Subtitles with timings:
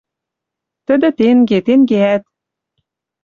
[0.85, 2.23] Тӹдӹ тенге, тӹнгеӓт